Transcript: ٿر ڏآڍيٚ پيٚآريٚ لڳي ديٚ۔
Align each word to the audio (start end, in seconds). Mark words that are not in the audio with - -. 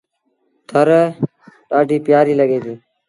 ٿر 0.69 0.87
ڏآڍيٚ 1.69 2.03
پيٚآريٚ 2.05 2.39
لڳي 2.39 2.59
ديٚ۔ 2.63 2.79